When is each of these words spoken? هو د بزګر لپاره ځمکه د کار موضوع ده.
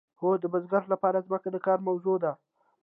هو 0.21 0.29
د 0.41 0.43
بزګر 0.53 0.83
لپاره 0.93 1.25
ځمکه 1.27 1.49
د 1.51 1.57
کار 1.65 1.79
موضوع 1.87 2.17
ده. 2.23 2.31